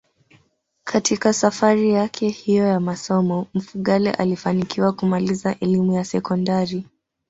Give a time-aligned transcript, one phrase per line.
[0.83, 6.85] Katika safari yake hiyo ya masomo Mfugale alifanikiwa kumaliza elimu ya sekondari